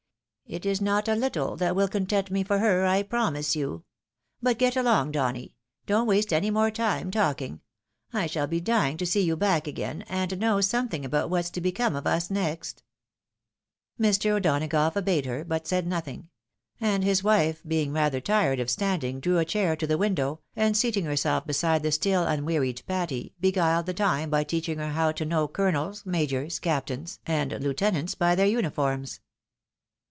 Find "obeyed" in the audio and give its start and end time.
14.97-15.25